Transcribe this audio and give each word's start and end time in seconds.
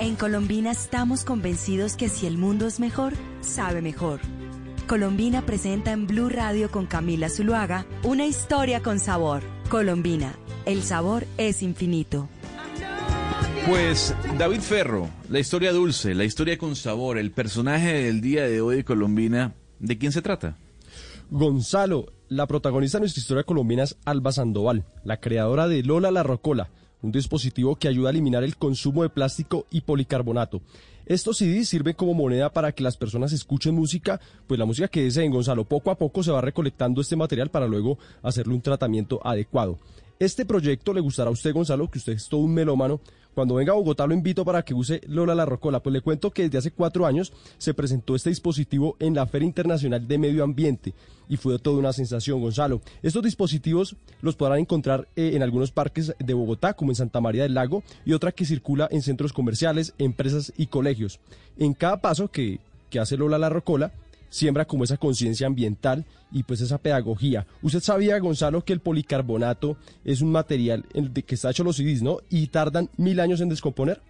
En 0.00 0.16
Colombina 0.16 0.70
estamos 0.70 1.24
convencidos 1.26 1.94
que 1.94 2.08
si 2.08 2.26
el 2.26 2.38
mundo 2.38 2.66
es 2.66 2.80
mejor, 2.80 3.12
sabe 3.42 3.82
mejor. 3.82 4.18
Colombina 4.86 5.44
presenta 5.44 5.92
en 5.92 6.06
Blue 6.06 6.30
Radio 6.30 6.70
con 6.70 6.86
Camila 6.86 7.28
Zuluaga 7.28 7.84
una 8.02 8.24
historia 8.24 8.80
con 8.80 8.98
sabor. 8.98 9.42
Colombina, 9.68 10.38
el 10.64 10.82
sabor 10.84 11.26
es 11.36 11.62
infinito. 11.62 12.30
Pues 13.68 14.14
David 14.38 14.60
Ferro, 14.60 15.10
la 15.28 15.38
historia 15.38 15.70
dulce, 15.70 16.14
la 16.14 16.24
historia 16.24 16.56
con 16.56 16.76
sabor, 16.76 17.18
el 17.18 17.30
personaje 17.30 17.92
del 18.04 18.22
día 18.22 18.48
de 18.48 18.62
hoy 18.62 18.76
de 18.76 18.84
Colombina, 18.84 19.52
¿de 19.80 19.98
quién 19.98 20.12
se 20.12 20.22
trata? 20.22 20.56
Gonzalo, 21.28 22.06
la 22.30 22.46
protagonista 22.46 22.96
de 22.96 23.00
nuestra 23.02 23.20
historia 23.20 23.44
colombiana 23.44 23.82
es 23.82 23.98
Alba 24.06 24.32
Sandoval, 24.32 24.86
la 25.04 25.20
creadora 25.20 25.68
de 25.68 25.82
Lola 25.82 26.10
la 26.10 26.22
Rocola, 26.22 26.70
un 27.02 27.12
dispositivo 27.12 27.76
que 27.76 27.88
ayuda 27.88 28.08
a 28.08 28.12
eliminar 28.12 28.44
el 28.44 28.56
consumo 28.56 29.02
de 29.02 29.10
plástico 29.10 29.66
y 29.70 29.82
policarbonato. 29.82 30.60
Estos 31.06 31.38
CDs 31.38 31.68
sirven 31.68 31.94
como 31.94 32.14
moneda 32.14 32.52
para 32.52 32.72
que 32.72 32.84
las 32.84 32.96
personas 32.96 33.32
escuchen 33.32 33.74
música, 33.74 34.20
pues 34.46 34.58
la 34.58 34.66
música 34.66 34.88
que 34.88 35.02
deseen 35.02 35.32
Gonzalo, 35.32 35.64
poco 35.64 35.90
a 35.90 35.98
poco 35.98 36.22
se 36.22 36.30
va 36.30 36.40
recolectando 36.40 37.00
este 37.00 37.16
material 37.16 37.50
para 37.50 37.66
luego 37.66 37.98
hacerle 38.22 38.54
un 38.54 38.62
tratamiento 38.62 39.20
adecuado. 39.26 39.78
Este 40.20 40.44
proyecto 40.44 40.92
le 40.92 41.00
gustará 41.00 41.30
a 41.30 41.32
usted, 41.32 41.52
Gonzalo, 41.52 41.90
que 41.90 41.98
usted 41.98 42.12
es 42.12 42.28
todo 42.28 42.42
un 42.42 42.54
melómano. 42.54 43.00
Cuando 43.34 43.54
venga 43.54 43.72
a 43.72 43.76
Bogotá 43.76 44.06
lo 44.06 44.14
invito 44.14 44.44
para 44.44 44.62
que 44.62 44.74
use 44.74 45.00
Lola 45.06 45.34
la 45.34 45.46
Rocola. 45.46 45.82
Pues 45.82 45.92
le 45.92 46.00
cuento 46.00 46.30
que 46.30 46.42
desde 46.42 46.58
hace 46.58 46.70
cuatro 46.70 47.06
años 47.06 47.32
se 47.58 47.74
presentó 47.74 48.14
este 48.14 48.30
dispositivo 48.30 48.96
en 48.98 49.14
la 49.14 49.26
Feria 49.26 49.46
Internacional 49.46 50.06
de 50.06 50.18
Medio 50.18 50.44
Ambiente 50.44 50.94
y 51.30 51.36
fue 51.36 51.58
toda 51.60 51.78
una 51.78 51.92
sensación, 51.92 52.40
Gonzalo. 52.40 52.80
Estos 53.02 53.22
dispositivos 53.22 53.94
los 54.20 54.34
podrán 54.34 54.58
encontrar 54.58 55.06
eh, 55.14 55.30
en 55.34 55.44
algunos 55.44 55.70
parques 55.70 56.12
de 56.18 56.34
Bogotá, 56.34 56.74
como 56.74 56.90
en 56.90 56.96
Santa 56.96 57.20
María 57.20 57.44
del 57.44 57.54
Lago, 57.54 57.84
y 58.04 58.14
otra 58.14 58.32
que 58.32 58.44
circula 58.44 58.88
en 58.90 59.00
centros 59.00 59.32
comerciales, 59.32 59.94
empresas 59.98 60.52
y 60.56 60.66
colegios. 60.66 61.20
En 61.56 61.72
cada 61.72 62.00
paso 62.00 62.32
que, 62.32 62.58
que 62.90 62.98
hace 62.98 63.16
Lola 63.16 63.38
la 63.38 63.48
Rocola, 63.48 63.92
siembra 64.30 64.64
como 64.64 64.84
esa 64.84 64.96
conciencia 64.96 65.46
ambiental 65.46 66.06
y 66.32 66.44
pues 66.44 66.62
esa 66.62 66.78
pedagogía. 66.78 67.46
Usted 67.60 67.80
sabía, 67.80 68.18
Gonzalo, 68.18 68.64
que 68.64 68.72
el 68.72 68.80
policarbonato 68.80 69.76
es 70.04 70.22
un 70.22 70.32
material 70.32 70.86
en 70.94 71.12
que 71.12 71.34
está 71.34 71.50
hecho 71.50 71.64
los 71.64 71.76
CDs, 71.76 72.02
¿no? 72.02 72.18
Y 72.30 72.46
tardan 72.46 72.88
mil 72.96 73.20
años 73.20 73.40
en 73.40 73.50
descomponer. 73.50 74.00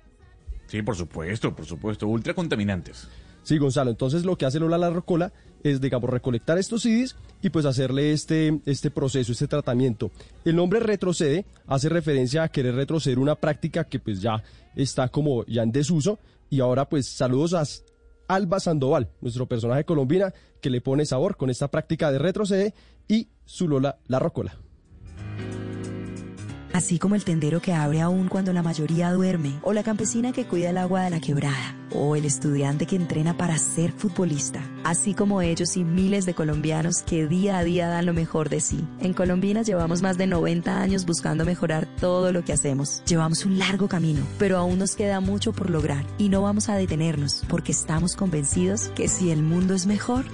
Sí, 0.68 0.82
por 0.82 0.94
supuesto, 0.94 1.56
por 1.56 1.66
supuesto, 1.66 2.06
ultra 2.06 2.34
contaminantes. 2.34 3.08
Sí, 3.42 3.58
Gonzalo, 3.58 3.90
entonces 3.90 4.24
lo 4.24 4.36
que 4.36 4.44
hace 4.44 4.60
Lola 4.60 4.78
la 4.78 4.90
Rocola 4.90 5.32
es, 5.64 5.80
digamos, 5.80 6.10
recolectar 6.10 6.58
estos 6.58 6.82
CDs 6.82 7.16
y 7.42 7.50
pues 7.50 7.64
hacerle 7.64 8.12
este, 8.12 8.60
este 8.66 8.90
proceso, 8.90 9.32
este 9.32 9.48
tratamiento. 9.48 10.10
El 10.44 10.56
nombre 10.56 10.80
retrocede 10.80 11.46
hace 11.66 11.88
referencia 11.88 12.42
a 12.42 12.48
querer 12.48 12.74
retroceder 12.74 13.18
una 13.18 13.34
práctica 13.34 13.84
que 13.84 13.98
pues 13.98 14.20
ya 14.20 14.42
está 14.76 15.08
como 15.08 15.44
ya 15.46 15.62
en 15.62 15.72
desuso 15.72 16.18
y 16.50 16.60
ahora 16.60 16.88
pues 16.88 17.08
saludos 17.08 17.54
a 17.54 17.64
Alba 18.30 18.60
Sandoval, 18.60 19.10
nuestro 19.20 19.46
personaje 19.46 19.84
colombiana 19.84 20.32
que 20.60 20.70
le 20.70 20.80
pone 20.80 21.04
sabor 21.04 21.36
con 21.36 21.50
esta 21.50 21.68
práctica 21.68 22.12
de 22.12 22.18
retrocede 22.18 22.74
y 23.08 23.28
su 23.44 23.66
Lola 23.66 23.98
la 24.06 24.20
Rocola. 24.20 24.56
Así 26.72 26.98
como 26.98 27.16
el 27.16 27.24
tendero 27.24 27.60
que 27.60 27.72
abre 27.72 28.00
aún 28.00 28.28
cuando 28.28 28.52
la 28.52 28.62
mayoría 28.62 29.12
duerme, 29.12 29.58
o 29.62 29.72
la 29.72 29.82
campesina 29.82 30.32
que 30.32 30.46
cuida 30.46 30.70
el 30.70 30.78
agua 30.78 31.02
de 31.02 31.10
la 31.10 31.20
quebrada, 31.20 31.76
o 31.92 32.14
el 32.14 32.24
estudiante 32.24 32.86
que 32.86 32.96
entrena 32.96 33.36
para 33.36 33.58
ser 33.58 33.90
futbolista, 33.92 34.62
así 34.84 35.14
como 35.14 35.42
ellos 35.42 35.76
y 35.76 35.84
miles 35.84 36.26
de 36.26 36.34
colombianos 36.34 37.02
que 37.02 37.26
día 37.26 37.58
a 37.58 37.64
día 37.64 37.88
dan 37.88 38.06
lo 38.06 38.14
mejor 38.14 38.48
de 38.48 38.60
sí. 38.60 38.86
En 39.00 39.14
Colombinas 39.14 39.66
llevamos 39.66 40.00
más 40.00 40.16
de 40.16 40.28
90 40.28 40.80
años 40.80 41.06
buscando 41.06 41.44
mejorar 41.44 41.88
todo 42.00 42.32
lo 42.32 42.44
que 42.44 42.52
hacemos. 42.52 43.02
Llevamos 43.04 43.44
un 43.44 43.58
largo 43.58 43.88
camino, 43.88 44.22
pero 44.38 44.56
aún 44.56 44.78
nos 44.78 44.94
queda 44.94 45.20
mucho 45.20 45.52
por 45.52 45.70
lograr 45.70 46.06
y 46.18 46.28
no 46.28 46.42
vamos 46.42 46.68
a 46.68 46.76
detenernos 46.76 47.42
porque 47.48 47.72
estamos 47.72 48.14
convencidos 48.14 48.90
que 48.94 49.08
si 49.08 49.30
el 49.30 49.42
mundo 49.42 49.74
es 49.74 49.86
mejor, 49.86 50.24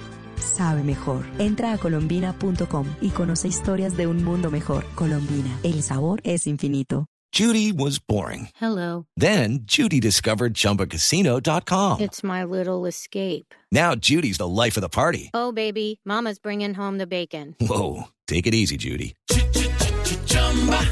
sabe 0.41 0.83
mejor. 0.83 1.25
Entra 1.39 1.73
a 1.73 1.77
colombina.com 1.77 2.85
y 3.01 3.09
conoce 3.09 3.47
historias 3.47 3.97
de 3.97 4.07
un 4.07 4.23
mundo 4.23 4.51
mejor. 4.51 4.85
Colombina, 4.95 5.59
el 5.63 5.81
sabor 5.83 6.21
es 6.23 6.47
infinito. 6.47 7.07
Judy 7.33 7.71
was 7.71 7.99
boring. 7.99 8.49
Hello. 8.59 9.05
Then 9.17 9.59
Judy 9.65 9.99
discovered 9.99 10.53
ChumbaCasino.com. 10.53 11.99
It's 11.99 12.23
my 12.23 12.43
little 12.43 12.85
escape. 12.85 13.53
Now 13.71 13.95
Judy's 13.95 14.37
the 14.37 14.47
life 14.47 14.77
of 14.77 14.81
the 14.81 14.89
party. 14.89 15.29
Oh, 15.33 15.51
baby, 15.51 15.99
Mama's 16.05 16.39
bringing 16.39 16.73
home 16.73 16.97
the 16.97 17.05
bacon. 17.05 17.55
Whoa, 17.59 18.07
take 18.27 18.47
it 18.47 18.55
easy, 18.55 18.77
Judy. 18.77 19.13